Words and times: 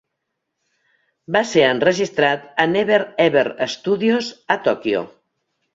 Va 1.35 1.43
ser 1.49 1.67
enregistrat 1.73 2.49
a 2.65 2.67
Never 2.75 2.99
Ever 3.29 3.47
Studios 3.79 4.33
a 4.57 4.63
Tòquio. 4.69 5.11